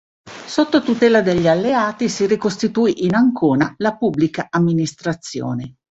[0.47, 5.75] Sotto tutela degli alleati si ricostituì in Ancona la pubblica amministrazione.